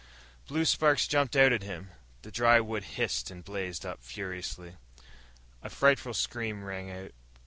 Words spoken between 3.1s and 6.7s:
and blazed up furiously. A frightful scream